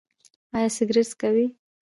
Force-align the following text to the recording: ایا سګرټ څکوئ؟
ایا 0.55 0.69
سګرټ 0.77 1.07
څکوئ؟ 1.09 1.45